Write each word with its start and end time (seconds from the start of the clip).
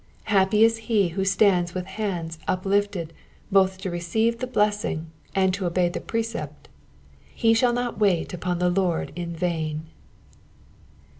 Happy 0.33 0.65
is 0.65 0.77
he 0.89 1.09
who 1.09 1.23
stands 1.23 1.75
with 1.75 1.85
hands 1.85 2.39
uplifted 2.47 3.13
both 3.51 3.77
to 3.77 3.91
receive 3.91 4.39
the 4.39 4.47
blessing 4.47 5.11
and 5.35 5.53
to 5.53 5.63
obey 5.67 5.89
the 5.89 6.01
precept; 6.01 6.67
he 7.35 7.53
shall 7.53 7.71
not 7.71 7.99
wait 7.99 8.33
upon 8.33 8.57
the 8.57 8.71
Lord 8.71 9.11
in 9.15 9.35
vain. 9.35 9.85